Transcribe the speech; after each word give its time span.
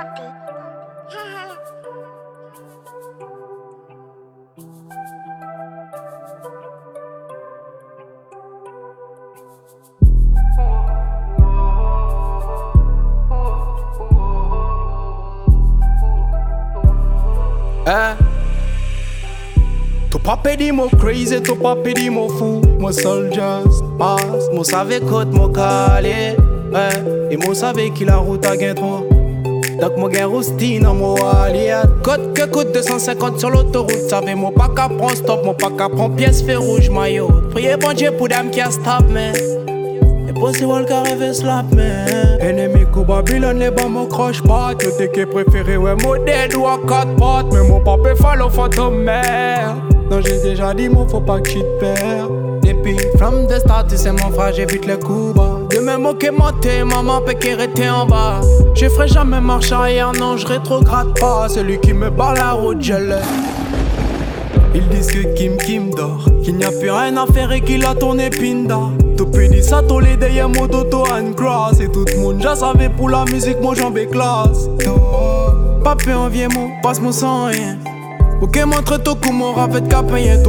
Eh? 0.00 0.04
Ton 20.10 20.18
papa 20.18 20.54
dit 20.56 20.70
moi 20.70 20.86
crazy, 20.98 21.42
ton 21.42 21.56
papa 21.56 21.92
dit 21.92 22.10
moi 22.10 22.28
fou. 22.28 22.60
Seul 22.92 23.32
just 23.32 23.82
passe. 23.98 24.48
Moi 24.52 24.64
savais 24.64 25.00
côté 25.00 25.36
moi 25.36 25.50
calé. 25.52 26.36
Eh? 26.72 27.32
Et 27.32 27.36
moi 27.36 27.54
savais 27.54 27.90
qu'il 27.90 28.06
la 28.06 28.18
route 28.18 28.46
à 28.46 28.56
gain 28.56 28.74
trop. 28.74 29.17
Donc 29.80 29.96
moi 29.96 30.08
gain 30.08 30.26
roustine 30.26 30.86
en 30.86 31.14
allié. 31.14 31.74
Côte 32.02 32.32
que 32.34 32.46
coûte 32.46 32.72
250 32.74 33.38
sur 33.38 33.50
l'autoroute. 33.50 34.08
Savais 34.08 34.34
moi 34.34 34.50
pas 34.54 34.68
qu'à 34.74 34.88
prendre 34.88 35.14
stop, 35.14 35.44
moi 35.44 35.54
pas 35.54 35.70
qu'à 35.70 35.88
prendre 35.88 36.16
pièce 36.16 36.42
fait 36.42 36.56
rouge 36.56 36.90
maillot. 36.90 37.28
Priez 37.50 37.76
bon 37.76 37.92
Dieu 37.92 38.10
pour 38.10 38.28
dame 38.28 38.50
qui 38.50 38.60
a 38.60 38.70
stop, 38.70 39.04
mais. 39.10 39.32
Possible 40.38 40.84
qu'à 40.86 41.02
rêver 41.02 41.34
slap 41.34 41.74
man 41.74 42.38
Ennemi 42.40 42.86
coup 42.92 43.02
Babylone 43.02 43.58
les 43.58 43.72
bas 43.72 43.88
mon 43.88 44.06
croche 44.06 44.40
pas 44.42 44.70
Yo 44.80 44.90
t'es 44.96 45.10
qui 45.10 45.26
préféré 45.26 45.76
ouais 45.76 45.96
mon 46.04 46.14
dead 46.24 46.54
ou 46.54 46.64
à 46.66 46.78
quatre 46.86 47.16
pattes 47.16 47.46
Mais 47.52 47.66
mon 47.68 47.80
papa 47.80 48.14
follow 48.14 48.48
fantôme 48.48 49.02
mère 49.02 49.74
Non 50.08 50.20
j'ai 50.20 50.40
déjà 50.40 50.74
dit 50.74 50.88
mon 50.88 51.08
faut 51.08 51.20
pas 51.20 51.40
que 51.40 51.48
tu 51.48 51.58
te 51.58 51.80
perds 51.80 52.28
Depuis 52.62 52.96
the 53.48 53.58
start 53.58 53.88
tu 53.88 53.96
sais 53.96 54.12
mon 54.12 54.30
frère 54.30 54.52
j'évite 54.54 54.86
les 54.86 54.98
coups 54.98 55.34
bas 55.34 55.58
De 55.70 55.80
même 55.80 56.02
mots 56.02 56.14
qui 56.14 56.30
monté 56.30 56.84
maman 56.84 57.20
peut 57.20 57.32
était 57.32 57.88
en 57.88 58.06
bas 58.06 58.40
Je 58.74 58.88
ferai 58.88 59.08
jamais 59.08 59.40
marche 59.40 59.72
arrière 59.72 60.12
non 60.12 60.36
je 60.36 60.46
rétrograde 60.46 61.18
pas 61.18 61.48
Celui 61.48 61.78
qui 61.80 61.92
me 61.92 62.10
bat 62.10 62.34
la 62.34 62.52
route 62.52 62.80
je 62.80 62.94
l'ai 62.94 63.22
ils 64.74 64.86
disent 64.88 65.08
que 65.08 65.34
Kim 65.34 65.56
Kim 65.56 65.90
dort, 65.90 66.24
qu'il 66.44 66.56
n'y 66.56 66.64
a 66.64 66.70
plus 66.70 66.90
rien 66.90 67.16
à 67.16 67.26
faire 67.26 67.50
et 67.50 67.60
qu'il 67.60 67.84
a 67.84 67.94
tourné 67.94 68.30
pinda. 68.30 68.78
Depuis 69.16 69.48
dit 69.48 69.62
ça, 69.62 69.82
tous 69.82 69.98
les 69.98 70.16
derrière 70.16 70.48
mon 70.48 70.66
dodo 70.66 71.04
and 71.06 71.32
cross. 71.34 71.80
Et 71.80 71.88
tout 71.88 72.04
le 72.06 72.20
monde, 72.20 72.40
já 72.40 72.54
savais 72.54 72.88
pour 72.88 73.08
la 73.08 73.24
musique, 73.24 73.60
mon 73.60 73.74
jambe 73.74 73.98
classe. 74.10 74.68
Papé 75.82 76.12
en 76.12 76.28
vieux 76.28 76.48
mot, 76.48 76.70
passe 76.82 77.00
mon 77.00 77.12
sang 77.12 77.46
rien. 77.46 77.78
Ok, 78.40 78.56
montre 78.66 79.02
tout 79.02 79.16
comment 79.16 79.52
fait 79.68 79.88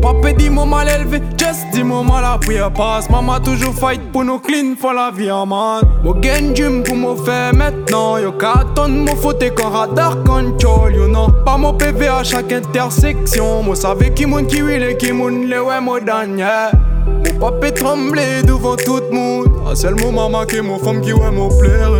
papé 0.00 0.32
dit 0.34 0.50
mon 0.50 0.66
mal 0.66 0.88
élevé, 0.88 1.20
just 1.36 1.66
dis 1.72 1.82
mon 1.82 2.04
mal 2.04 2.24
à 2.24 2.70
passe. 2.70 3.10
Maman 3.10 3.40
toujours 3.40 3.74
fight 3.74 4.00
pour 4.12 4.24
nous 4.24 4.38
clean, 4.38 4.74
faut 4.80 4.92
la 4.92 5.10
vie 5.10 5.32
en 5.32 5.46
man. 5.46 5.82
Mon 6.04 6.12
gain 6.12 6.52
pour 6.84 6.94
me 6.94 7.16
faire 7.24 7.52
maintenant. 7.52 8.18
Yo, 8.18 8.30
carton, 8.32 8.88
mon 8.88 9.16
faute 9.16 9.44
quand 9.56 9.70
radar 9.70 10.22
control, 10.22 10.94
you 10.94 11.08
know. 11.08 11.26
Pas 11.44 11.56
mon 11.56 11.74
PV 11.74 12.06
à 12.06 12.22
chaque 12.22 12.52
intersection. 12.52 13.64
Moi, 13.64 13.74
savais 13.74 14.12
qui 14.12 14.26
mon 14.26 14.44
qui 14.44 14.62
will 14.62 14.84
et 14.84 14.96
qui 14.96 15.10
mon 15.10 15.28
le 15.28 15.60
ouais, 15.60 15.80
mon 15.80 15.98
yeah. 16.36 16.70
Mon 17.40 17.50
tremblait 17.74 18.44
devant 18.44 18.76
tout 18.76 19.00
le 19.10 19.10
monde. 19.10 19.48
À 19.68 19.74
seul 19.74 19.96
mon 19.96 20.12
maman 20.12 20.44
qui 20.44 20.60
mon 20.60 20.78
femme 20.78 21.00
qui 21.00 21.12
ouais, 21.12 21.32
mon 21.32 21.48
plaire. 21.48 21.90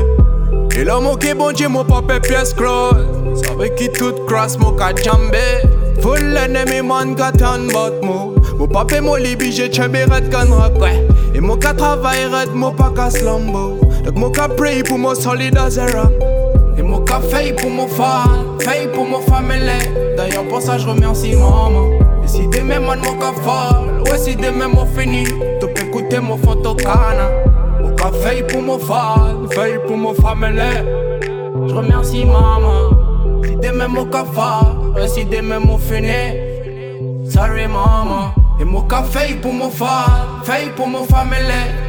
Et 0.77 0.85
là, 0.85 1.01
mon 1.01 1.17
qui 1.17 1.35
bon 1.35 1.53
Dieu, 1.53 1.69
mon 1.69 1.85
papé 1.85 2.21
pièce 2.21 2.55
cross. 2.55 2.95
Savais 3.35 3.75
qui 3.75 3.91
tout 3.91 4.15
cross, 4.27 4.59
mon 4.59 4.73
ka 4.73 4.95
jambé. 4.95 5.72
Full 6.01 6.37
enemy 6.37 6.81
man 6.81 7.15
got 7.15 7.43
on 7.43 7.69
but 7.69 8.03
mo. 8.03 8.35
Mon 8.59 8.69
papé 8.69 9.01
mon 9.01 9.17
libi 9.17 9.53
j'ai 9.53 9.73
chambé 9.73 10.05
red 10.05 10.33
ouais. 10.81 11.07
Et 11.35 11.41
mon 11.41 11.57
ka 11.57 11.75
travail 11.75 12.27
red 12.27 12.55
mon 12.55 12.73
pas 12.73 12.93
ka 12.95 13.11
slumbo. 13.11 13.79
Donc 14.05 14.17
mon 14.17 14.31
ka 14.31 14.49
pray 14.49 14.83
pour 14.83 14.99
mon 14.99 15.15
solide 15.15 15.57
as 15.57 15.79
a 15.79 15.87
Et 16.77 16.83
mon 16.83 17.01
ka 17.05 17.21
pour 17.59 17.71
mon 17.71 17.87
fan 17.87 18.59
Fait 18.59 18.89
pour 18.93 19.07
mon 19.07 19.21
famille 19.21 19.61
D'ailleurs 20.17 20.45
pour 20.49 20.61
ça 20.61 20.79
je 20.79 20.89
remercie 20.89 21.37
maman. 21.37 21.91
Et 22.25 22.29
si 22.29 22.49
demain 22.49 22.81
man 22.81 23.01
mon 23.05 23.19
ka 23.19 23.33
fall 23.43 24.03
Ouais 24.11 24.19
si 24.19 24.35
demain 24.35 24.69
mon 24.69 24.87
fini 24.87 25.25
Tu 25.61 25.67
peux 25.67 25.87
écouter 25.87 26.19
mon 26.19 26.37
photocana 26.37 27.31
Mon 27.81 27.95
ka 27.95 28.11
fait 28.13 28.43
pour 28.47 28.63
mon 28.63 28.79
fan 28.79 29.49
Fait 29.51 29.79
pour 29.87 29.97
mon 29.97 30.15
famille 30.15 30.61
Je 31.69 31.75
remercie 31.75 32.25
maman. 32.25 32.91
Si 33.45 33.57
demain 33.57 33.89
mon 33.89 34.07
ka 34.07 34.25
fall 34.25 34.82
si 35.07 35.25
demain 35.25 35.61
mon 35.61 35.79
fini 35.79 37.31
Sorry 37.31 37.67
mama. 37.67 38.35
Et 38.61 38.65
mon 38.65 38.83
café 38.83 39.35
pour 39.41 39.53
mon 39.53 39.71
fan 39.71 40.43
Fait 40.45 40.71
pour 40.77 40.87
mon 40.87 41.05
famille 41.05 41.39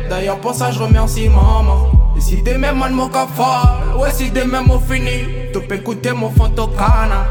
D'ailleurs 0.10 0.40
pour 0.40 0.54
ça 0.54 0.72
je 0.72 0.80
remercie 0.80 1.30
maman 1.30 1.90
si 2.20 2.42
demain 2.42 2.74
man 2.74 2.94
mon 2.94 3.10
café 3.10 3.98
Ouais 3.98 4.12
si 4.12 4.30
demain 4.32 4.62
mon 4.62 4.80
fini 4.80 5.50
peux 5.52 5.76
écouter 5.76 6.14
mon 6.14 6.30
fantocana 6.30 7.26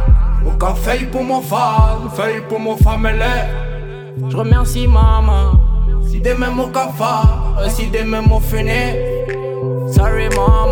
Mon 0.44 0.52
café 0.58 1.06
pour 1.10 1.22
mon 1.22 1.40
fan 1.40 2.10
Fait 2.14 2.40
pour 2.48 2.60
mon 2.60 2.76
famille 2.76 3.22
Je 4.28 4.36
remercie 4.36 4.86
maman 4.86 5.52
Si 6.06 6.20
demain 6.20 6.50
mon 6.50 6.68
café 6.68 7.28
si 7.70 7.86
demain 7.86 8.22
mon 8.22 8.40
fini. 8.40 8.96
Sorry 9.92 10.28
mama 10.30 10.71